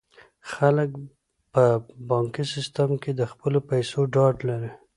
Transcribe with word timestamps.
خلک 0.53 0.89
په 1.53 1.63
بانکي 2.09 2.43
سیستم 2.53 2.89
کې 3.03 3.11
د 3.15 3.21
خپلو 3.31 3.59
پیسو 3.69 3.99
ډاډ 4.13 4.35
لري. 4.49 4.71